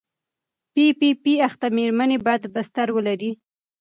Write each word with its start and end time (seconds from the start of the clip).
پي 0.73 0.85
پي 0.99 1.09
پي 1.23 1.33
اخته 1.47 1.67
مېرمنې 1.77 2.17
باید 2.25 2.43
بستر 2.55 2.87
ولري. 2.95 3.31